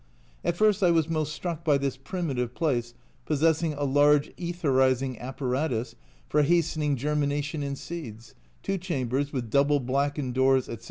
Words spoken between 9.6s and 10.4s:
blackened